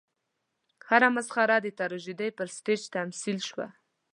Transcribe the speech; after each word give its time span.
هره 0.87 1.09
مسخره 1.15 1.55
د 1.61 1.67
تراژیدۍ 1.79 2.29
پر 2.37 2.47
سټېج 2.55 2.81
تمثیل 2.95 3.37
شوه. 3.49 3.67